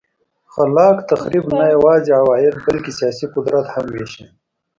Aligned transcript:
خلاق 0.53 0.97
تخریب 1.11 1.45
نه 1.59 1.65
یوازې 1.75 2.11
عواید 2.19 2.55
بلکه 2.65 2.89
سیاسي 2.99 3.25
قدرت 3.33 3.65
هم 3.73 3.85
وېشه. 3.93 4.25